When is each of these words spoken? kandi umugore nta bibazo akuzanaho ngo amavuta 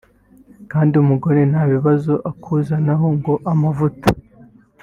kandi 0.71 0.93
umugore 1.03 1.41
nta 1.51 1.63
bibazo 1.73 2.13
akuzanaho 2.31 3.05
ngo 3.17 3.33
amavuta 3.51 4.07